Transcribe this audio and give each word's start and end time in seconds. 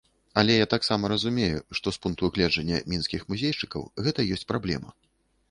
Але 0.41 0.53
я 0.59 0.65
таксама 0.73 1.11
разумею, 1.13 1.59
што 1.79 1.93
з 1.97 2.01
пункту 2.05 2.31
гледжання 2.39 2.81
мінскіх 2.95 3.29
музейшчыкаў 3.35 3.87
гэта 4.09 4.19
ёсць 4.39 4.47
праблема. 4.55 4.89